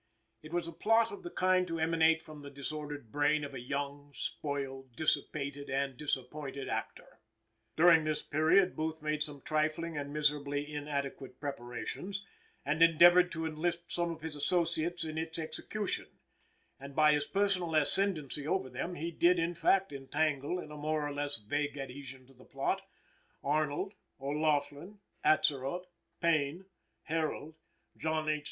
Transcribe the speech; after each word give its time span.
It 0.41 0.51
was 0.51 0.67
a 0.67 0.71
plot 0.71 1.11
of 1.11 1.21
the 1.21 1.29
kind 1.29 1.67
to 1.67 1.77
emanate 1.79 2.23
from 2.23 2.41
the 2.41 2.49
disordered 2.49 3.11
brain 3.11 3.43
of 3.43 3.53
a 3.53 3.59
young, 3.59 4.11
spoiled, 4.15 4.95
dissipated 4.95 5.69
and 5.69 5.95
disappointed 5.95 6.67
actor. 6.67 7.19
During 7.75 8.03
this 8.03 8.23
period, 8.23 8.75
Booth 8.75 9.03
made 9.03 9.21
some 9.21 9.41
trifling 9.45 9.99
and 9.99 10.11
miserably 10.11 10.73
inadequate 10.73 11.39
preparations, 11.39 12.25
and 12.65 12.81
endeavored 12.81 13.31
to 13.33 13.45
enlist 13.45 13.91
some 13.91 14.09
of 14.09 14.21
his 14.21 14.35
associates 14.35 15.03
in 15.03 15.19
its 15.19 15.37
execution; 15.37 16.07
and, 16.79 16.95
by 16.95 17.13
his 17.13 17.27
personal 17.27 17.75
ascendency 17.75 18.47
over 18.47 18.71
them, 18.71 18.95
he 18.95 19.11
did 19.11 19.37
in 19.37 19.53
fact 19.53 19.93
entangle, 19.93 20.57
in 20.57 20.71
a 20.71 20.77
more 20.77 21.07
or 21.07 21.13
less 21.13 21.37
vague 21.37 21.77
adhesion 21.77 22.25
to 22.25 22.33
the 22.33 22.43
plot, 22.43 22.81
Arnold, 23.43 23.93
O'Laughlin, 24.19 24.97
Atzerodt, 25.23 25.85
Payne, 26.19 26.65
Herold, 27.05 27.53
John 27.97 28.27
H. 28.27 28.39